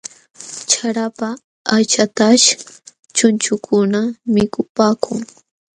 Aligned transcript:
Charapa 0.69 1.27
aychataśh 1.75 2.47
chunchukuna 3.15 3.99
mikupaakun. 4.35 5.21